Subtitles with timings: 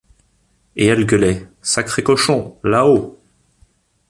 [0.75, 3.19] Et elle gueulait:— Sacré cochon, là-haut!